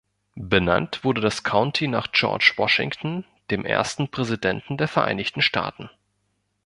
[0.33, 5.91] Benannt wurde das County nach George Washington, dem ersten Präsidenten der Vereinigten Staaten.